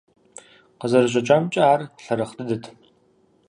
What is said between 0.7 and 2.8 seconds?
Къызэрыщӏэкӏамкӏэ, ар лъэрыхь дыдэт.